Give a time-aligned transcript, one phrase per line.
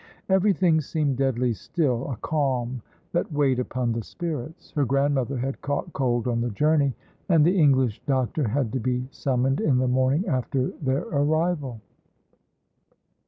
[0.29, 4.71] Everything seemed deadly still, a calm that weighed upon the spirits.
[4.71, 6.95] Her grandmother had caught cold on the journey,
[7.29, 11.81] and the English doctor had to be summoned in the morning after their arrival.